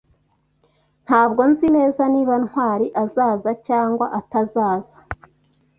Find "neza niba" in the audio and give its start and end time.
1.77-2.33